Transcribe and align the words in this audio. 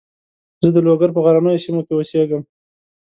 زه 0.63 0.69
د 0.75 0.77
لوګر 0.87 1.09
په 1.13 1.21
غرنیو 1.25 1.63
سیمو 1.63 1.81
کې 1.85 1.93
اوسېږم. 1.95 2.41